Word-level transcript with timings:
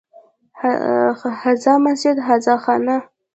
هذا 1.45 1.77
مسجد، 1.77 2.19
هذا 2.19 2.57
خانه 2.57 3.09